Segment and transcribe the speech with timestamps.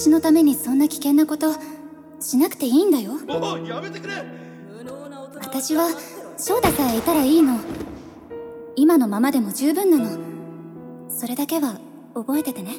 [0.00, 1.52] 私のためにそんな危険なこと
[2.20, 3.12] しなくていいんだよ。
[3.28, 4.14] おいやめてくれ。
[5.34, 5.90] 私は
[6.38, 7.58] 翔太さえいたらいいの。
[8.76, 10.18] 今のままでも十分なの。
[11.10, 11.78] それだけは
[12.14, 12.76] 覚えててね。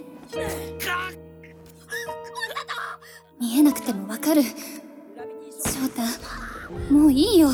[3.40, 4.42] 見えなくてもわかる。
[4.42, 4.50] 翔
[5.90, 6.02] 太
[6.92, 7.50] もういいよ。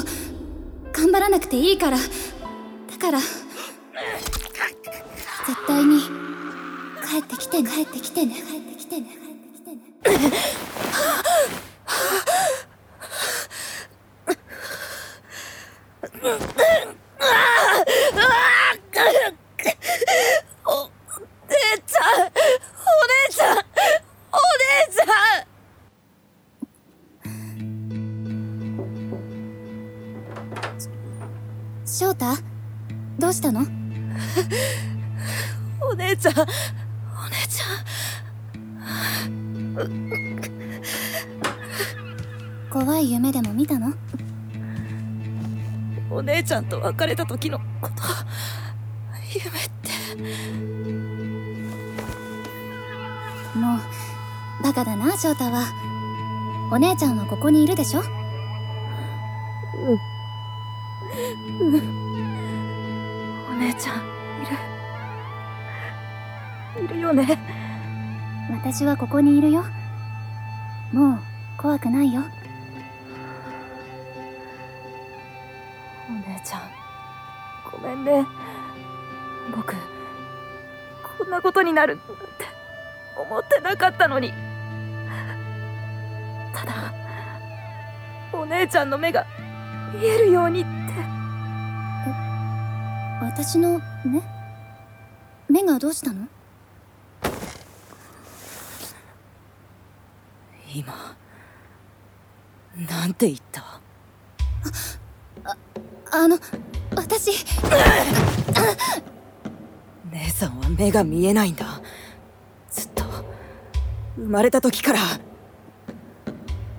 [0.94, 1.98] 頑張らなくていいから。
[1.98, 2.04] だ
[2.98, 3.36] から絶
[5.68, 6.00] 対に
[7.06, 8.34] 帰ってきてね帰ってきてね。
[8.34, 8.77] 帰ってきてね
[46.88, 47.96] 別れた時のこと。
[49.34, 49.90] 夢って。
[53.58, 53.80] もう
[54.64, 55.66] バカだな翔太は。
[56.72, 58.00] お姉ちゃんはここにいるでしょ？
[58.00, 58.04] お
[63.56, 64.00] 姉ちゃんい
[66.80, 66.86] る。
[66.86, 67.38] いるよね。
[68.50, 69.66] 私はここにいるよ。
[70.94, 71.20] もう
[71.58, 72.24] 怖くないよ
[77.98, 78.28] ごめんね
[79.56, 79.74] 僕
[81.18, 82.14] こんなことになるなんて
[83.18, 84.32] 思ってなかったのに。
[86.54, 86.94] ただ
[88.34, 89.26] お姉ちゃんの目が
[89.94, 90.70] 見えるようにって。
[93.22, 94.22] 私の目？
[95.50, 96.28] 目がどうしたの？
[100.74, 100.94] 今
[102.90, 103.82] なんて言った？
[106.12, 106.38] あの
[107.18, 107.46] 私。
[110.12, 111.82] 姉さんは目が見えないんだ。
[112.70, 113.04] ずっと。
[114.16, 115.00] 生まれた時から。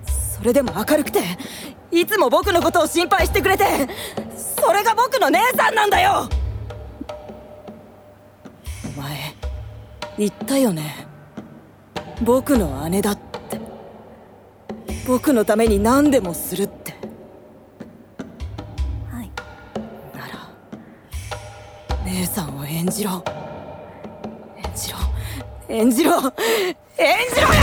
[0.07, 1.19] それでも明るくて
[1.91, 3.65] いつも僕のことを心配してくれて
[4.37, 6.29] それが僕の姉さんなんだよ。
[8.97, 9.17] お前
[10.17, 11.07] 言ったよね。
[12.23, 13.59] 僕の姉だって。
[15.05, 16.98] 僕のために何でもするって。
[22.79, 23.21] 演じろ。
[24.57, 24.97] 演じろ。
[25.67, 26.11] 演じろ。
[26.97, 27.57] 演じろよ。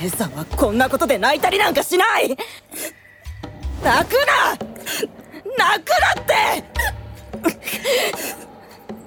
[0.00, 2.28] 姉さんはこんなことで泣いたりなんかしない。
[3.82, 4.54] 泣くな。
[5.58, 6.64] 泣くなって。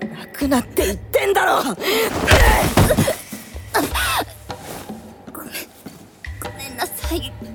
[0.01, 1.63] 泣くなって言ってんだろ。
[1.63, 1.79] ごめん
[6.43, 7.47] ごめんなさい。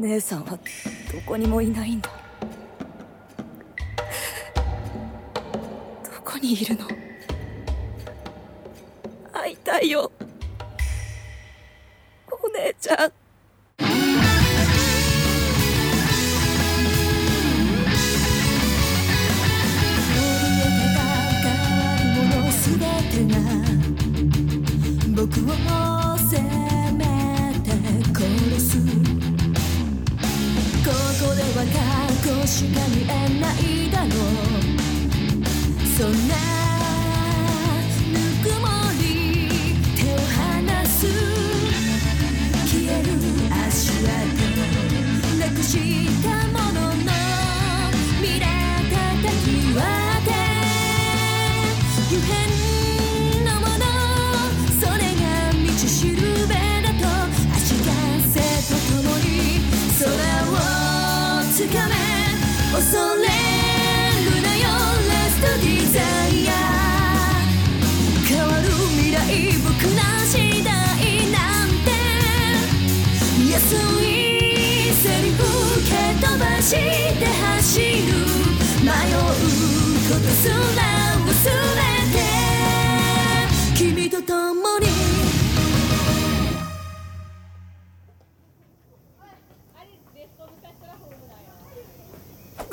[0.00, 0.58] 姉さんはど
[1.26, 2.08] こにもいないんだ。
[6.02, 6.86] どこにいるの。
[9.30, 10.09] 会いたいよ。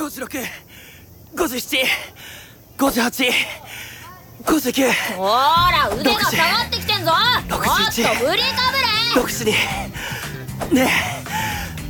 [0.07, 0.47] 565758
[4.45, 7.11] 59ほら腕が下がってきてんぞ。
[7.11, 9.21] もっと61振りかぶれ。
[9.21, 9.51] 62
[10.73, 10.89] ね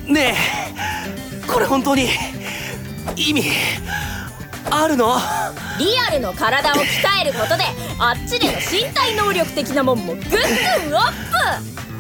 [0.08, 0.12] え。
[0.12, 1.48] ねえ。
[1.48, 2.10] これ本当に
[3.16, 3.44] 意味
[4.72, 5.20] あるの？
[5.78, 6.86] リアルの体を鍛
[7.22, 7.66] えることで
[8.00, 10.32] あっちでの身体能力的なもんもぐんぐん
[10.96, 11.14] ア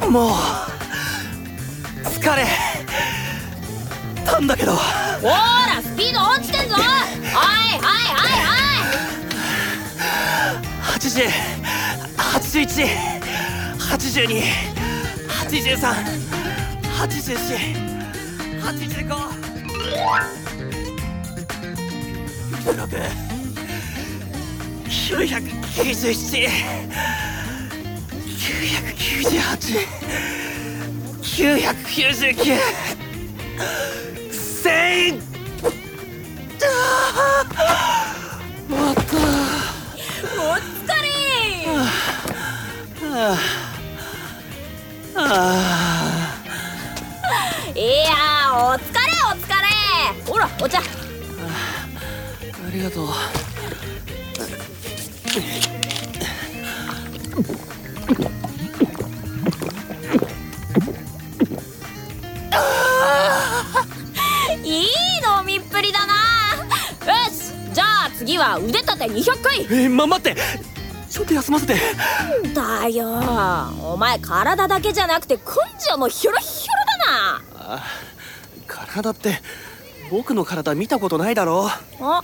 [0.02, 0.31] ッもう
[2.06, 2.48] 疲れ。
[4.25, 4.72] たんだけど。
[4.74, 4.78] プ
[5.22, 6.76] ほらスピード落ちてんぞ。
[6.76, 6.84] はい
[7.34, 8.88] はいはいはい。
[10.94, 11.58] 80
[38.68, 39.12] 終わった
[40.42, 41.07] お疲れ
[45.16, 46.44] ああ
[47.75, 49.66] いやーお疲れお疲れ。
[50.25, 50.80] ほらお茶。
[50.80, 50.84] あ
[52.72, 53.07] りがとう
[68.38, 69.68] 次は腕立て200回。
[69.72, 70.39] えま待って。
[71.10, 71.75] ちょっと休ませて。
[72.54, 73.07] だよ。
[73.81, 75.42] お前体だけじゃなくて根
[75.80, 77.75] 性もヒョロヒョロだな。
[77.75, 77.84] あ
[78.68, 79.39] 体って
[80.12, 81.68] 僕の体見たことないだろ
[82.00, 82.24] あ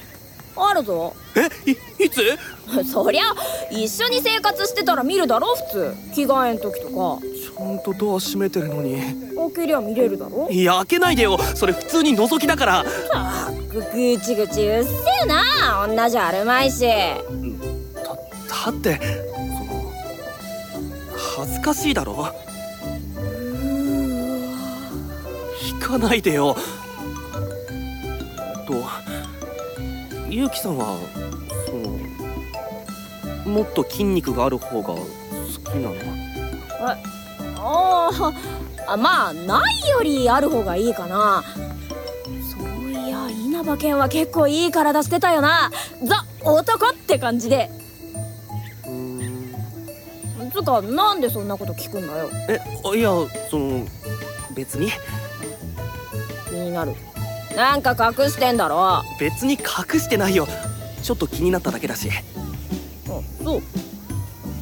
[0.56, 1.14] あるぞ。
[1.36, 2.22] えいいつ？
[2.92, 3.24] そりゃ
[3.72, 5.96] 一緒に生活してたら見るだろ普通。
[6.14, 7.20] 着替えん時とか。
[7.22, 8.96] ちゃんとドア閉めてるのに。
[9.36, 10.48] 開けりゃ見れるだろ？
[10.50, 11.38] いや開けないでよ。
[11.56, 12.82] それ普通に覗きだから。
[12.82, 14.90] ったくぐちぐちうっせ
[15.24, 15.82] えな。
[15.88, 16.82] 女じゃあるまいし。
[16.88, 19.00] だって
[19.58, 19.92] その
[21.46, 22.28] 恥ずかしいだろ？
[25.70, 26.56] 引かないでよ
[30.34, 30.98] ゆうきさんは
[31.68, 34.98] そのもっと筋肉がある方が好
[35.64, 35.96] きなの？
[37.60, 38.34] あー
[38.88, 41.44] あまあないよりある方がいいかな。
[42.52, 45.70] そういや稲葉健は結構いい体してたよな。
[46.04, 47.70] ザ男って感じで。
[48.86, 50.52] うーん。
[50.52, 52.32] つうかなんでそんなこと聞くんだよ。
[52.50, 52.60] え
[52.92, 53.12] あいや
[53.52, 53.86] その
[54.56, 54.90] 別に。
[56.50, 56.96] 気になる
[57.56, 58.84] なんか隠してんだろ。
[58.84, 60.48] あ別に隠してないよ。
[61.04, 62.10] ちょっと気になっただけだし。
[63.06, 63.62] そう。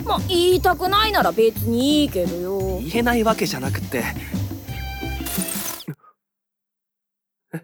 [0.03, 2.79] まあ言いたくないなら別にいいけどよ。
[2.79, 4.03] 言えないわけじゃなくって。
[7.53, 7.61] え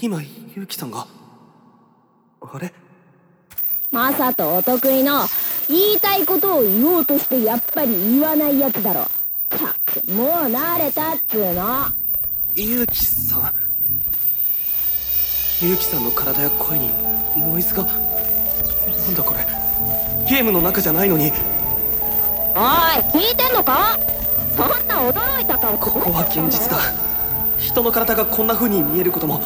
[0.00, 0.20] 今
[0.54, 1.06] ゆうきさんが？
[2.40, 2.72] あれ？
[3.92, 5.26] マサとお得意の
[5.68, 9.02] 言いたいことを言おうとしてやっぱり言わないやつだろ。
[9.02, 9.06] っ
[9.48, 9.58] た
[10.00, 11.86] くもう慣れたっつうの。
[12.54, 13.67] ゆうきさん
[15.60, 16.88] ゆうきさんの体や声に
[17.36, 17.82] ノイズが。
[17.82, 19.44] なんだこれ。
[20.28, 21.24] ゲームの中じゃないのに。
[21.24, 21.32] おい
[23.12, 23.98] 聞いてんのか？
[24.56, 25.76] そんな驚いた顔。
[25.76, 26.78] ここは現実だ。
[27.58, 29.42] 人の体がこんな風に見えることも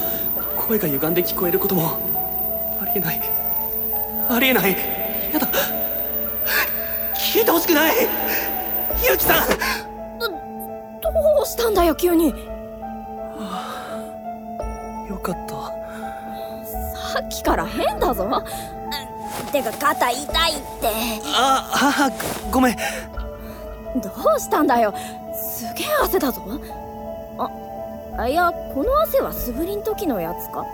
[0.58, 1.98] 声が歪んで聞こえることも
[2.78, 3.20] ありえない。
[4.28, 4.76] ありえない。
[5.32, 5.48] やだ。
[7.34, 7.94] 聞いてほしくない。
[9.02, 9.48] ゆうきさん。
[9.48, 12.34] どうしたんだよ急に
[17.12, 18.42] さっきから変だぞ。
[19.50, 20.88] てか肩痛いって。
[21.26, 22.10] ああ
[22.46, 22.76] ごごめん。
[22.76, 24.94] どうしたんだよ。
[25.34, 26.42] すげえ汗だぞ。
[27.38, 27.50] あ
[28.18, 30.64] あいやこの汗は素振りん時のやつか。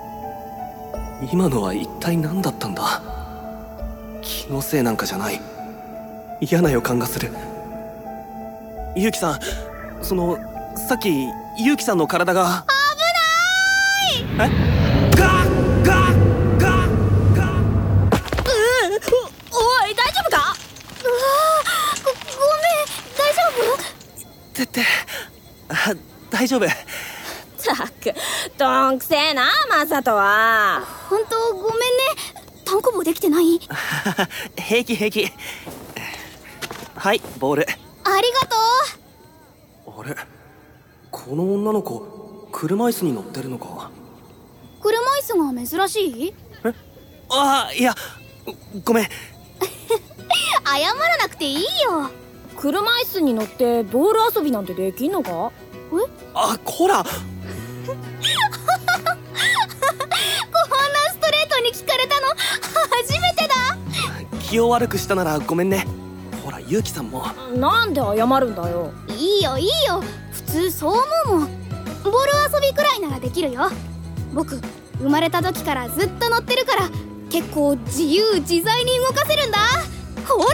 [1.33, 3.03] 今のは一体何だったんだ？
[4.23, 5.41] 気のせいなんかじゃない。
[6.41, 7.33] 嫌な予感がする。
[8.95, 9.41] ゆうきさん
[10.03, 10.39] その
[10.77, 11.27] さっき
[11.59, 12.65] ゆうきさんの体が。
[14.37, 14.51] 危ない！
[14.51, 14.53] え？
[15.17, 15.29] ガッ
[15.85, 16.19] ガッ
[16.61, 16.87] ガッ
[17.35, 17.47] ガッ
[19.53, 20.37] おおい大丈夫か
[21.05, 21.17] うわ
[22.05, 23.83] ごごめん大丈夫っ
[24.55, 24.83] てって
[25.69, 25.73] あ
[26.39, 26.65] 大丈夫。
[26.67, 26.69] っ
[27.65, 28.15] たく
[28.57, 30.85] どんくせえなマサトは。
[31.11, 31.79] 本当ごめんね。
[32.65, 33.59] 単行部できてない？
[34.57, 35.27] 平気平気。
[36.95, 37.67] はいボール。
[37.69, 40.01] ありがとう。
[40.01, 40.15] あれ？
[41.11, 43.91] この女の子車椅子に乗ってるのか？
[44.81, 46.35] 車椅子が珍しい？
[46.65, 46.69] え？
[47.31, 47.97] ああいや
[48.85, 49.09] ごめん。
[50.65, 52.11] 謝らなくていいよ。
[52.57, 55.51] 車椅子に乗ってボール遊びなんてできんのか？
[56.35, 57.05] あこら。
[57.05, 58.03] こんな
[61.11, 62.29] ストレートに聞かれたの
[63.03, 63.55] 初めてだ。
[64.41, 65.87] 気を悪くしたならごめんね。
[66.45, 67.27] ほらゆうきさんも。
[67.57, 68.93] なんで謝るんだよ。
[69.09, 70.03] いいよいいよ。
[70.33, 71.03] 普通そう思
[71.37, 71.49] うもん。
[72.05, 73.71] ボール遊びくらいならできるよ。
[74.33, 74.61] 僕
[75.01, 76.89] 生まれた時からずっと乗ってるから
[77.31, 79.59] 結構自由自在に動かせるんだ。
[80.27, 80.47] ほら。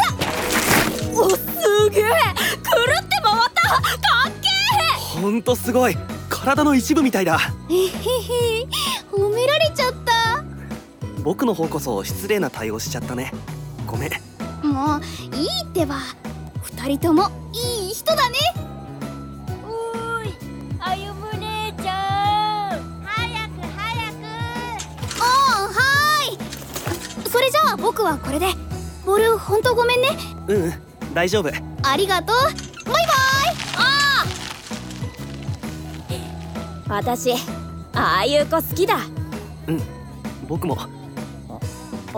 [1.17, 2.05] おすげえ。
[2.05, 3.69] 狂って回った。
[3.69, 3.79] か
[4.29, 4.44] っけ
[5.15, 5.97] ほんとすごい。
[6.29, 7.39] 体の一部みたいだ。
[7.71, 8.67] えへへ。
[9.13, 10.45] 褒められちゃった。
[11.23, 13.33] 僕の方こそ失礼な対応しちゃったね。
[13.87, 14.11] ごめん。
[14.67, 15.01] もう
[15.37, 16.01] いいってば。
[16.63, 18.39] 二人ともいい人だね。
[19.65, 20.35] おーい。
[20.81, 23.05] あゆむ姉ちゃん。
[23.05, 24.17] 早く早く。
[25.17, 25.23] おー
[25.69, 27.29] はーい。
[27.31, 28.49] それじゃあ僕はこれで。
[29.07, 30.09] ボールほんとごめんね。
[30.49, 30.75] うんうん。
[31.15, 31.51] 大丈夫。
[31.83, 32.37] ありがとう。
[32.37, 32.55] バイ
[32.85, 34.04] バイ
[36.89, 37.33] 私
[37.95, 38.99] ああいう子好きだ。
[39.67, 39.83] うん
[40.49, 40.77] 僕も。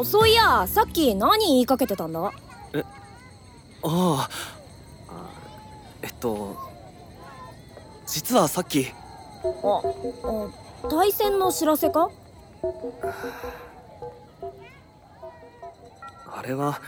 [0.05, 2.21] そういやさっき何言いかけてたんだ？
[2.25, 2.33] あ
[3.83, 4.29] あ。
[6.03, 6.57] えっと
[8.07, 8.89] 実はさっき。
[9.45, 12.11] ああ対戦の知らせか？
[16.27, 16.81] あれは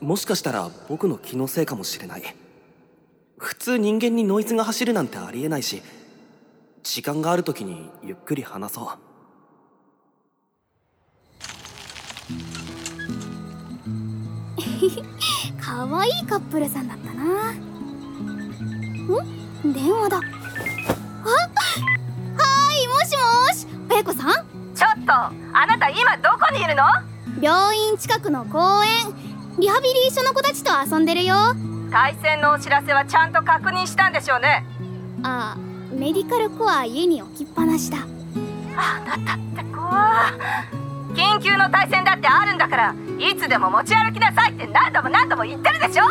[0.00, 2.22] もしかしたら僕の気のせいかもしれない。
[3.38, 5.82] 普通人間にノイズが走るなんてありえないし
[6.82, 8.86] 時間がある時にゆっくり話そう。
[15.60, 17.52] かわいいカップルさんだったな。
[17.52, 17.54] ん？
[19.72, 20.18] 電話だ。
[20.18, 20.20] あ？
[20.20, 20.26] は
[22.74, 23.22] いもしも
[23.54, 23.66] し。
[23.90, 24.46] 綾子さん？
[24.74, 25.32] ちょっとあ
[25.66, 26.84] なた今どこにいるの？
[27.40, 29.14] 病院近くの公園。
[29.58, 31.34] リハビリ一緒の子たちと遊んでるよ。
[31.90, 34.64] 対戦のお知らせはちゃんと確認したんでしょうね。
[35.24, 35.56] あ
[35.98, 37.98] メディカルコア家に置きっぱなしだ。
[38.76, 40.32] あなたって怖
[41.12, 46.04] 緊急の対戦だってあるんだからいつでも持ち歩きなさいって何度も何度も言ってるでしょ。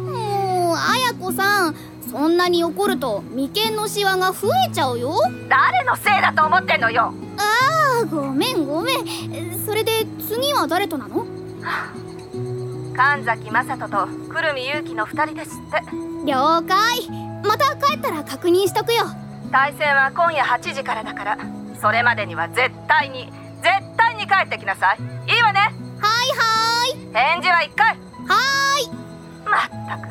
[0.00, 1.74] もう綾子さん
[2.10, 5.14] そんなに怒ると眉間のシワが増えちゃうよ。
[5.48, 7.14] 誰のせいだと思ってんのよ。
[7.38, 9.06] あごめんごめん。
[9.64, 11.24] それで次は誰となの？
[12.94, 15.80] 神崎雅人と久留美勇気の2人ですって。
[16.26, 19.04] 了解また帰ったら確認しとくよ。
[19.50, 21.38] 対戦は今夜8時からだから
[21.80, 24.98] それまでには絶対に絶対に帰ってきなさい。
[25.32, 25.60] いいわね。
[25.60, 27.12] はいはーい。
[27.14, 27.88] 返事は1回。
[27.88, 28.90] はーい。
[29.44, 30.08] まったく。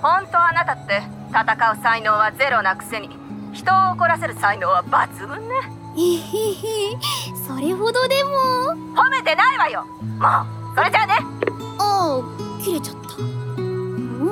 [0.00, 3.10] 本当あなたって戦う才能はゼロなくせに
[3.52, 5.54] 人を怒らせる才能は抜群ね。
[5.96, 6.96] えへへ。
[7.46, 8.30] それほどでも。
[8.94, 9.84] 褒めてないわよ。
[10.18, 10.28] も
[10.72, 11.14] うそれじゃあね。
[11.78, 13.01] ああ切れちゃった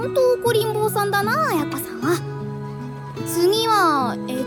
[0.00, 2.16] ほんと怒りん坊さんだな綾子さんは。
[3.26, 4.44] 次はえっ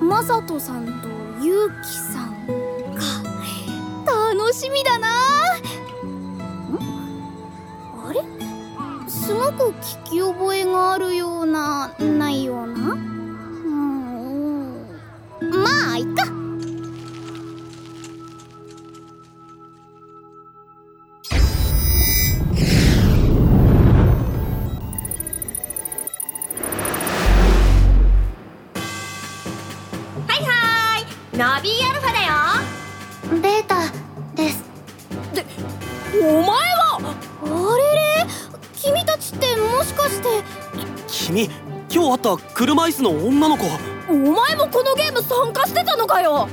[0.00, 1.08] とマサトさんと
[1.44, 2.30] ユウキさん
[2.94, 3.02] か。
[4.34, 5.08] 楽しみだな。
[5.08, 6.78] ん？
[8.08, 8.22] あれ？
[9.10, 12.92] すごく聞き覚えがあるようなないような？
[12.92, 14.72] うん。
[15.52, 16.24] まあいっか。
[42.34, 43.64] った車椅子の女の子。
[44.08, 46.32] お前もこのゲーム参加してたのかよ。
[46.32, 46.50] おーすっ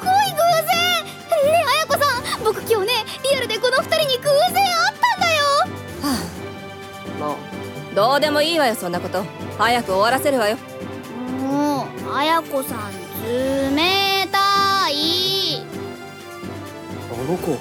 [0.00, 0.74] ごい偶然。
[1.04, 1.98] ねえ綾子さ
[2.40, 2.44] ん。
[2.44, 2.92] 僕今日ね
[3.30, 5.42] リアルでこの二人に偶然会ったんだよ。
[7.18, 7.36] も
[7.92, 9.24] うどうでもいいわよそんなこと。
[9.58, 10.56] 早く終わらせるわよ。
[11.40, 12.92] もう綾子さん
[13.26, 15.62] 冷たい。
[17.10, 17.58] あの子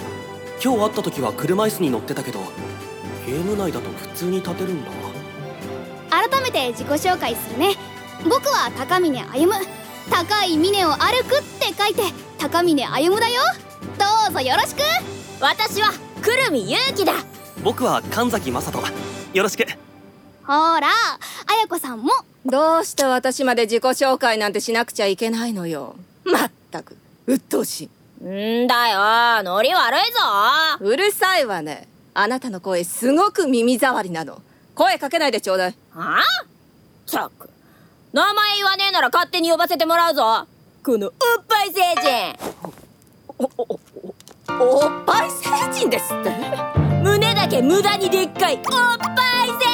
[0.63, 2.39] 今日会った時は車椅子に乗ってたけど
[3.25, 4.91] ゲーム内だと普通に立てるんだ
[6.17, 7.75] 改めて自己紹介するね。
[8.23, 9.53] 僕は高峰歩。
[10.09, 12.01] 高い峰を歩くって書いて
[12.39, 13.35] 高峰歩だよ。
[13.99, 14.79] どうぞよろしく。
[15.39, 15.91] 私は
[16.23, 17.13] 久留美勇気だ。
[17.63, 18.79] 僕は神崎雅人。
[19.33, 19.63] よろしく。
[20.43, 20.87] ほら
[21.45, 22.11] 綾子さんも。
[22.47, 25.95] どうして私まで自己紹介なんてしなくちゃいけないのよ。
[26.23, 26.97] まったく。
[27.27, 27.89] 鬱陶し
[28.21, 28.25] い。
[28.25, 29.43] んだよ。
[29.43, 30.17] ノリ悪いぞ。
[30.79, 31.87] うるさいわね。
[32.15, 34.41] あなたの声すごく耳障りなの。
[34.73, 36.19] 声かけないでちょうだいあ？
[36.19, 36.23] っ
[37.11, 37.49] たく
[38.13, 40.47] 名前言わねえなら勝手に呼ばせてもらうぞ。
[40.83, 41.13] このおっ
[41.47, 42.35] ぱい星人。
[44.59, 46.31] おっぱい星人ですって？
[47.03, 48.75] 胸だけ無駄にでっかいおっぱ
[49.45, 49.65] い星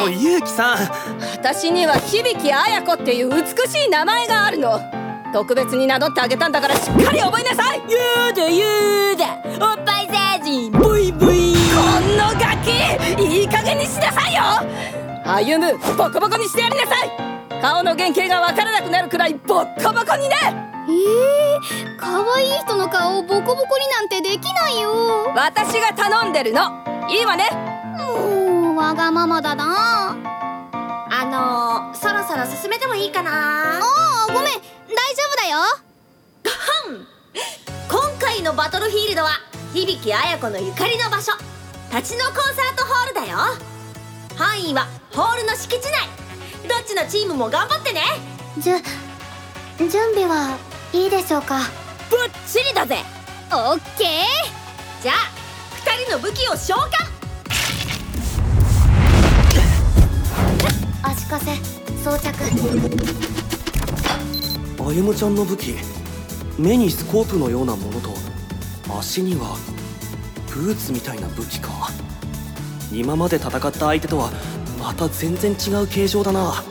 [0.00, 0.78] もう人ゆうきさん。
[1.32, 4.80] 私には響彩子っていう美しい名前があるの。
[5.32, 7.78] 特別に名乗ってあげたんだからしっかり覚えなさい。
[7.90, 10.70] やだやだおっぱい成人。
[10.72, 11.54] ブイブイ。
[11.74, 12.72] こんなガキ
[13.22, 14.42] いい加減にしなさいよ
[15.24, 17.10] 歩むボコボコにしてやりなさい。
[17.62, 20.36] 顔の原型がわからなくなるくらいボッコボコにね。
[20.44, 25.32] えー、可愛い人の顔をボコボコになんてできないよ。
[25.34, 26.62] 私が頼んでるの。
[27.08, 27.50] いいわね。
[27.96, 30.16] もうわがままだな。
[31.10, 33.30] あのー、そろそろ進めてもいいかな。
[33.30, 33.80] あ
[34.28, 34.42] あごめん。
[34.42, 34.60] 大丈
[35.30, 35.58] 夫だよ。
[37.88, 39.30] 今回のバトルフィールドは
[39.72, 41.32] 響綾子のゆかりの場所。
[41.92, 43.38] 立ちのコンサートホールだよ
[44.36, 46.08] 範囲はホールの敷地内。
[46.68, 48.02] どっちのチームも頑張ってね。
[48.58, 48.74] じゅ
[49.78, 50.58] 準備は
[50.92, 51.58] いいでしょうか？
[52.10, 52.98] ぶっちりだぜ。
[53.50, 54.04] オッケ
[55.02, 55.14] じゃあ
[55.84, 56.88] 2人の武器を召喚。
[61.02, 61.56] ー足かせ
[62.02, 62.32] 装着。
[64.78, 65.76] 歩夢ちゃんの武器
[66.58, 68.10] 目にスコープのようなものと
[68.98, 69.56] 足には
[70.48, 71.90] ブーツみたいな武器か
[72.92, 74.30] 今まで戦った相手とは
[74.78, 76.40] また全然違う形状だな。
[76.40, 76.62] は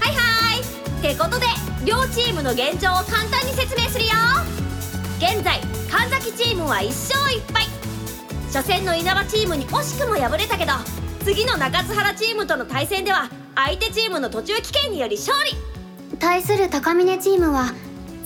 [0.00, 0.60] いはい。
[0.60, 0.62] っ
[1.02, 1.46] てことで
[1.84, 4.12] 両チームの現状を簡単に説明するよ。
[5.18, 7.66] 現在神崎チームは1勝1敗。
[8.52, 10.72] 初戦の稲葉チームに惜しくも敗れたけど
[11.24, 15.56] 次の中津原チームとの対戦では相手チームの途中棄権により勝利。
[16.18, 17.72] 対する高峰チームは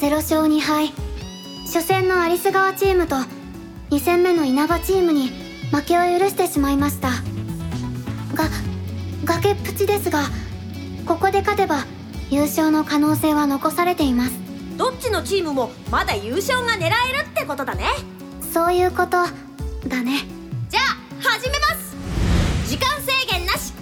[0.01, 0.93] 0勝2敗。
[1.67, 3.17] 初戦の有栖川チームと
[3.91, 7.11] 2戦目の稲葉チームに負けを許してしまいました。
[8.35, 8.49] が
[9.25, 10.25] 崖っぷちですが
[11.07, 11.85] ここで勝てば
[12.31, 14.33] 優勝の可能性は残されています。
[14.77, 16.89] どっちのチームもまだ優勝が狙え
[17.23, 17.87] るってことだね。
[18.53, 19.11] そういうこと
[19.89, 20.21] だね。
[20.69, 21.97] じゃあ始めます。
[22.69, 23.73] 時間制限なし。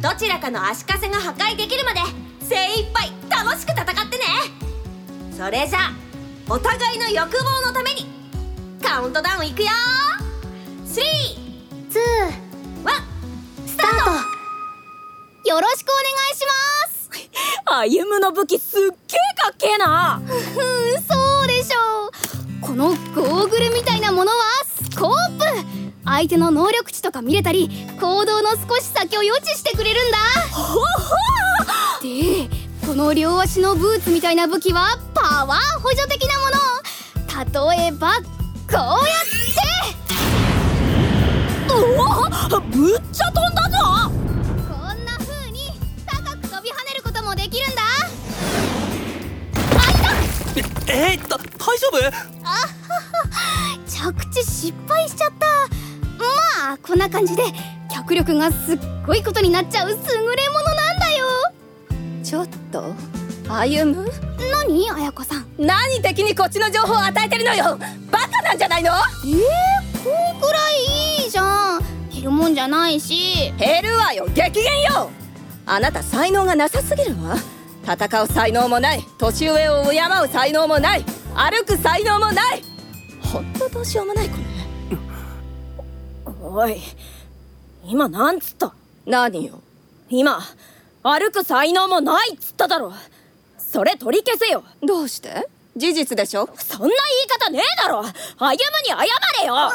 [0.00, 2.00] どちらかの足かせが破壊できるまで
[2.40, 4.24] 精一杯楽しく戦ってね。
[5.36, 5.92] それじゃあ
[6.48, 8.06] お互いの欲望のために
[8.82, 10.21] カウントダウンいくよ321ツー
[10.92, 11.00] ス
[13.78, 14.10] タート。
[15.48, 16.52] よろしくお願いしま
[16.90, 17.10] す。
[17.64, 18.90] 歩夢の武器すっげえ
[19.40, 20.20] かっけえな。
[20.20, 20.28] うん
[21.02, 22.10] そうでしょう。
[22.60, 25.44] このゴーグルみたいなものはスコープ。
[26.04, 30.18] 相手の能力値とか見れたり行動の少し先を予知してくれるんだ。
[30.50, 30.84] ほほ
[32.02, 32.50] で
[32.86, 36.58] この両足のブーツみたいな武器はパワー補助的なもの。
[37.76, 38.22] 例えばこ
[38.74, 39.21] うや
[42.74, 43.76] むっちゃ飛んだぞ！
[44.66, 45.60] こんな風に
[46.06, 47.82] 高く飛び跳ねることもできるんだ。
[50.88, 52.00] えー、だ大丈夫？
[53.86, 55.46] 着地失敗しちゃった。
[56.18, 57.42] まあこんな感じで
[57.90, 61.26] 脚力がすっごいことになっちゃう優れものなんだよ。
[62.24, 62.94] ちょっと
[63.48, 64.10] 歩む？
[64.50, 64.90] 何？
[64.90, 65.46] 綾子さん。
[65.58, 67.78] 何敵にこっちの情報を与えてるのよ。
[68.10, 68.90] バカなんじゃないの？
[68.90, 69.00] えー、
[70.02, 71.01] こんくらい？
[72.22, 73.52] るもんじゃないし。
[73.58, 75.10] 減るわよ激減よ。
[75.66, 77.36] あなた才能がなさすぎるわ。
[77.84, 79.04] 戦う才能もない。
[79.18, 81.04] 年上を敬う才能もない。
[81.34, 82.62] 歩く才能もない。
[83.32, 84.44] ほんとどうしようもない子ね
[86.42, 86.80] おい。
[87.84, 88.74] 今なんつった？
[89.06, 89.60] 何よ。
[90.08, 90.40] 今
[91.02, 92.92] 歩く才能もないっつっただろ。
[93.58, 94.62] それ取り消せよ。
[94.82, 95.48] どうして？
[95.76, 96.48] 事実でしょ？
[96.58, 98.02] そんな言い方ねえだろ！
[98.02, 98.12] 歩む
[98.52, 98.56] に
[98.88, 98.96] 謝
[99.40, 99.56] れよ！
[99.56, 99.72] ああ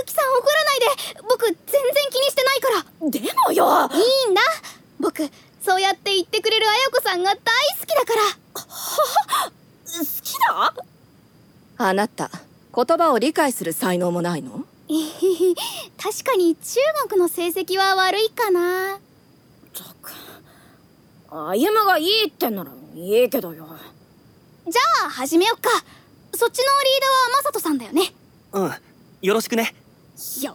[0.00, 0.86] ゆきさん怒らないで。
[1.28, 1.62] 僕全然
[2.10, 3.10] 気にしてないから。
[3.10, 3.88] でもよ！
[3.92, 4.40] いいんだ。
[5.00, 5.28] 僕
[5.64, 8.22] そうやって言ってくれる綾子さんが大好きだから。
[9.98, 10.74] 好きだ？
[11.78, 12.30] あなた
[12.74, 14.64] 言葉を理解する才能もないの？
[16.02, 18.98] 確かに中学の成績は悪いかな。
[21.30, 23.66] 歩むがいいってんならいいけどよ
[24.70, 25.70] じゃあ始めよっか。
[26.34, 28.12] そっちのリーダーはマサトさんだよね。
[28.52, 28.72] うん。
[29.22, 29.74] よろしくね。
[30.42, 30.54] よ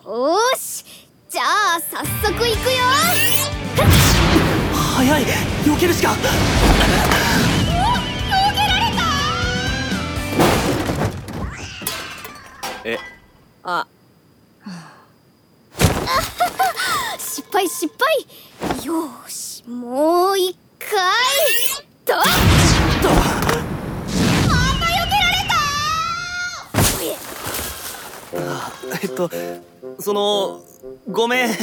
[0.54, 0.86] ーし。
[1.32, 2.54] じゃあ早速行くよ。
[4.96, 5.24] 早い。
[5.64, 6.14] 避けるしか。
[12.84, 13.00] え
[13.64, 13.88] あ。
[17.18, 18.86] 失敗失敗。
[18.86, 21.00] よーしもう一回。
[22.06, 22.14] と
[29.02, 29.30] えっと
[30.00, 30.62] その
[31.10, 31.50] ごめん。
[31.50, 31.58] もう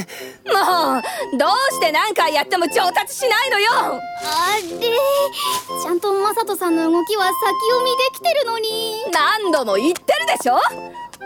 [1.38, 3.70] どうして何回やっても上達しないのよ。
[3.72, 4.62] あれ。
[5.82, 7.34] ちゃんとマサトさんの動きは先
[7.70, 9.04] 読みできてるのに。
[9.12, 10.58] 何度も言ってるでしょ。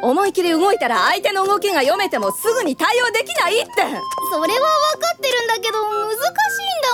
[0.03, 3.71] 思い切り動いたら相手の動きが読めてもすぐに対応できないって。
[3.77, 3.99] それは
[4.33, 6.89] 分かってるんだけど難しいん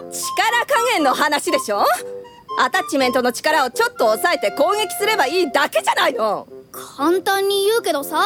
[0.00, 0.12] だもん。
[0.12, 1.84] 力加減の話でしょ。
[2.58, 8.22] アタッチメントの力をちょっと抑えて攻撃すればいいだけじゃないの簡単に言うけどさ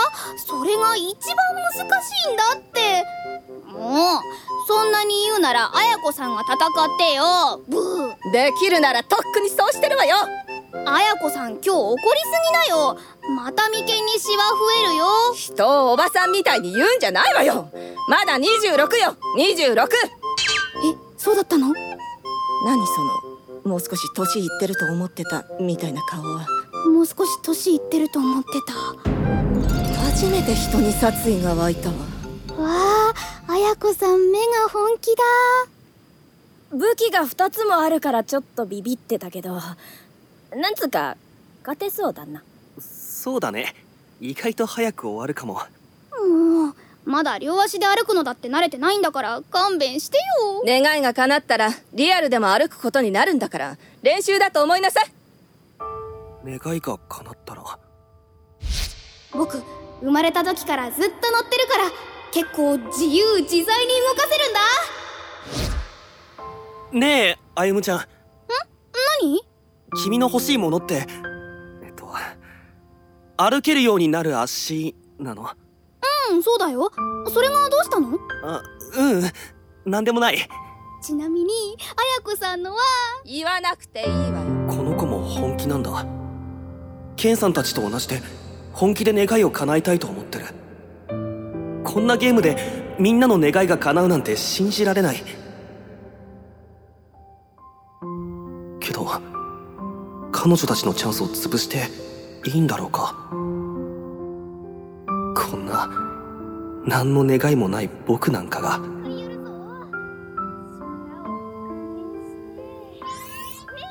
[0.46, 3.04] それが一番難しいんだって。
[3.72, 4.20] もう
[4.68, 6.59] そんなに言うなら綾子さんが戦っ
[6.98, 7.61] てよ。
[7.68, 8.33] ブー。
[8.33, 10.16] できるならとっくにそうしてるわよ。
[10.87, 12.26] 綾子さん今日怒りす
[12.66, 12.96] ぎだよ。
[13.37, 15.07] また眉間にシワ増えるよ。
[15.35, 17.68] 人をおばさんみたいに言うんじゃないわよ。
[18.09, 19.16] まだ26よ。
[19.37, 19.88] 26え
[21.16, 21.72] そうだったの？
[22.64, 23.04] 何そ
[23.64, 26.46] のもう少し年いってると思ってたみたいな顔は
[26.84, 28.74] もう少し年いってると思ってた。
[30.04, 31.94] 初めて人に殺意が湧いたわ。
[31.94, 33.14] わ
[33.48, 35.22] あ綾子さん目が本気だ。
[36.70, 39.60] 武器が2つもあるからちょっとビビってたけど。
[40.54, 41.16] なんつうか
[41.62, 42.42] 勝てそうだな。
[42.78, 43.74] そうだね。
[44.20, 45.54] 意外と早く終わるかも。
[45.54, 45.60] も
[46.70, 50.62] うまだ両足で歩くのだって慣れてないんだから勘弁してよ。
[50.66, 55.13] 願いが叶ったらリアルでも歩くことになるんだから練習だと思いなさい
[56.44, 57.62] 願いが叶ったら。
[59.33, 59.62] 僕
[60.00, 61.90] 生まれた時からずっと乗ってるから
[62.33, 64.52] 結構自由自在に動かせるん
[66.92, 66.98] だ。
[66.98, 67.98] ねえ歩夢ちゃん。
[69.20, 69.42] 何？
[70.02, 71.07] 君の欲しいものって
[71.83, 72.12] えっと
[73.37, 75.48] 歩けるようになる足なの。
[76.30, 76.90] うんそうだよ。
[77.28, 78.18] それがどうしたの？
[78.44, 78.62] あ
[78.96, 79.22] うん
[79.90, 80.38] なんでもない。
[81.02, 81.76] ちなみに
[82.24, 82.78] 綾子さんのは？
[83.24, 84.35] 言わなくていいわよ。
[84.68, 85.90] この子も本気なんだ
[87.16, 88.20] ケンさんたちと同じで
[88.72, 90.46] 本気で願いを叶えたいと思ってる。
[91.85, 92.57] こんなゲームで
[92.98, 95.22] みんなの願いが叶うなんて信じられない。
[98.81, 99.07] けど
[100.33, 101.88] 彼女たちのチャンスを潰して
[102.48, 103.14] いいんだろうか。
[105.37, 105.88] こんな
[106.87, 108.81] 何の願いもない僕なんかが。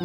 [0.00, 0.04] お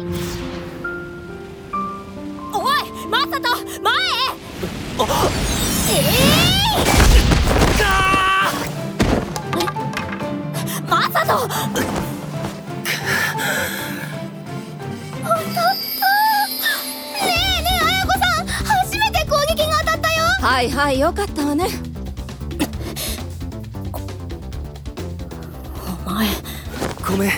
[20.60, 21.64] はいはいよかったわね。
[26.06, 26.28] お前
[27.08, 27.30] ごめん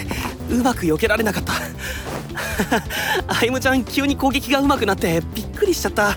[0.51, 1.53] うまく避けられなかった。
[3.33, 6.17] 歩夢ちゃん急に攻撃が上手くなってびっくりしちゃった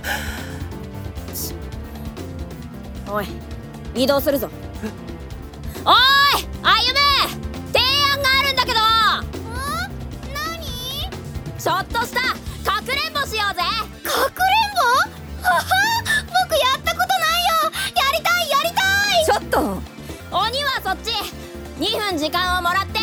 [3.07, 3.27] おい
[3.93, 4.49] 移動するぞ。
[5.85, 5.93] おー
[6.41, 6.99] い歩夢
[7.71, 7.79] 提
[8.11, 8.79] 案があるんだけど。
[10.33, 11.59] 何？
[11.59, 12.21] ちょっとした
[12.71, 13.61] かくれんぼしようぜ。
[14.03, 14.81] かくれんぼ？
[15.47, 15.63] は は
[16.47, 17.53] 僕やったことないよ。
[17.95, 18.81] やりたいやりた
[19.21, 19.25] い。
[19.25, 19.81] ちょっと。
[20.31, 21.11] 鬼はそっち。
[21.79, 22.99] 2分時間をもらって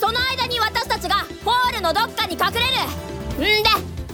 [0.00, 3.60] その間に私たちがホールのどっかに隠れる。
[3.60, 3.70] んで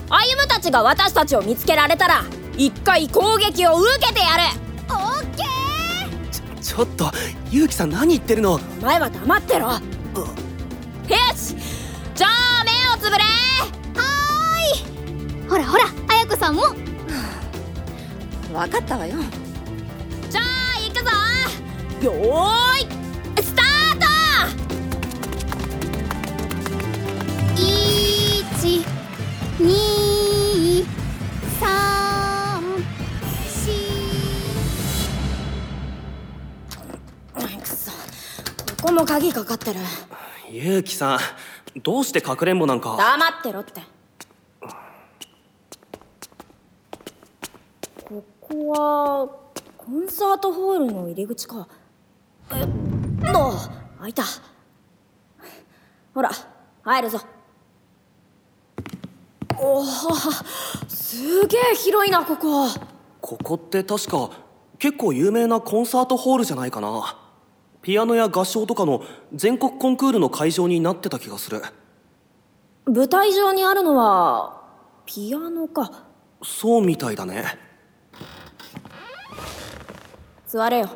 [0.09, 2.23] 歩夢たちが私たちを見つけられたら
[2.55, 4.43] 一回攻撃を受けてやる
[6.73, 7.11] ちょっと
[7.51, 8.53] ゆうきさん何言ってるの？
[8.55, 9.73] お前は黙ってろ。
[9.73, 9.77] よ
[11.35, 11.55] し
[12.15, 13.23] じゃあ目をつぶれ。
[15.47, 16.63] ほらほら綾子さんも。
[18.51, 19.17] 分かったわよ。
[20.31, 20.45] じゃあ
[20.81, 21.11] 行くぞ。
[22.05, 22.92] よーい
[39.03, 39.81] ここも鍵かかってる。
[40.49, 41.19] ゆうきさ
[41.75, 42.95] んどうしてかくれんぼなんか。
[42.97, 43.81] 黙ってろって。
[48.05, 49.27] ここは
[49.77, 51.67] コンサートホールの入り口か。
[52.53, 52.67] えっ
[53.33, 53.53] と
[53.99, 54.23] 開いた。
[56.13, 56.31] ほら
[56.83, 57.19] 入るぞ。
[59.59, 59.85] おお
[60.87, 62.69] すげえ広いなここ。
[63.19, 64.29] ここって確か
[64.79, 67.19] 結構有名なコンサートホールじゃないかな
[67.83, 71.61] ピアノや合唱とかの全国コンクールの会場になってた気がする。
[72.85, 74.61] 舞台上にあるのは
[75.05, 76.05] ピアノか。
[76.41, 77.43] そうみたいだね。
[80.47, 80.89] 座れよ。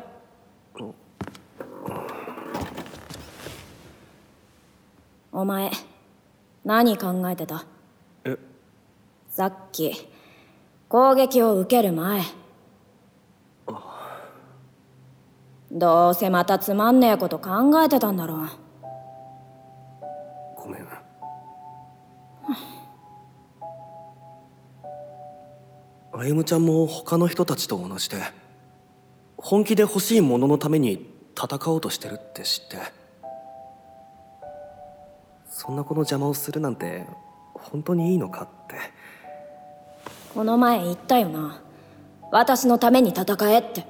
[5.30, 5.70] お前
[6.64, 7.66] 何考えてた？
[8.24, 8.38] え？
[9.28, 9.92] さっき
[10.88, 12.22] 攻撃を受ける前
[15.70, 18.48] どうせまたつまんねえこと考えてたんだろう。
[20.56, 20.88] ごめん
[26.12, 28.16] 歩夢ちゃんも他の人たちと同じで
[29.36, 32.78] 本気で欲しいもののために戦おうとしてるって知って。
[35.48, 37.04] そんな子の邪魔をするなんて
[37.52, 38.76] 本当にいいのかって。
[40.32, 41.60] この前言ったよな。
[42.30, 43.84] 私のために戦えって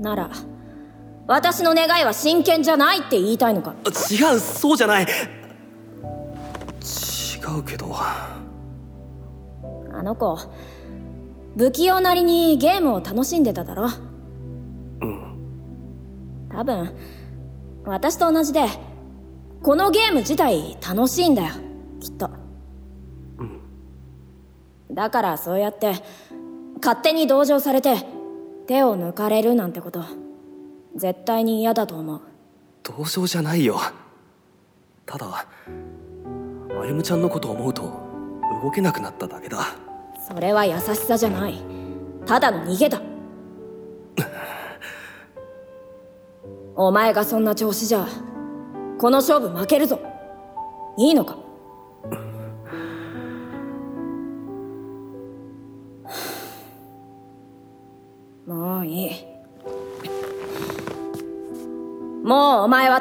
[0.00, 0.30] なら
[1.26, 3.74] 私の願いは真剣じゃないって言いたいのか？
[4.10, 5.04] 違うそうじゃない。
[5.04, 5.06] 違
[7.58, 7.94] うけど。
[7.94, 8.42] あ
[10.02, 10.38] の子
[11.56, 13.88] 不器用なりにゲームを楽しんでただろ？
[15.02, 16.48] うん。
[16.50, 16.92] 多分
[17.84, 18.66] 私と同じで
[19.62, 21.54] このゲーム自体楽しいんだよ
[22.00, 22.30] きっと。
[24.90, 25.94] だからそうやって
[26.82, 27.94] 勝手に同情されて
[28.70, 30.04] 手を抜かれるなんてこと。
[30.94, 32.20] 絶対に嫌だと思う。
[32.84, 33.80] 同情じゃないよ。
[35.04, 35.44] ただ
[36.68, 37.82] 歩ちゃんのことを思うと
[38.62, 39.74] 動けなくなっただけだ。
[40.28, 41.60] それは優しさじゃない。
[42.24, 43.02] ただの逃げだ。
[46.76, 48.06] お前がそんな調子じゃ
[49.00, 49.98] この勝負負けるぞ。
[50.96, 51.36] いいのか？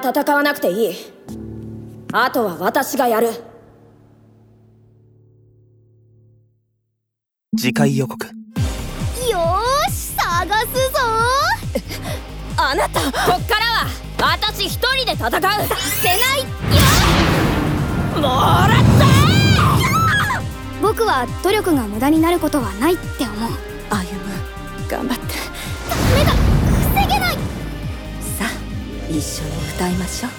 [0.09, 0.95] 戦わなくていい。
[2.11, 3.29] あとは私がやる。
[7.57, 8.25] 次回予告。
[8.25, 10.99] よーし探すぞ
[12.57, 13.07] あなたこ
[13.39, 13.87] っからは
[14.19, 15.31] 私一人で戦う。
[15.31, 16.45] せないよ。
[18.17, 18.69] もらっ
[18.99, 20.41] た
[20.81, 23.51] 僕は努力が無駄になることはないって思う。
[23.89, 24.19] 歩
[24.89, 25.28] 頑張って
[29.09, 30.38] 一緒に歌いましょう。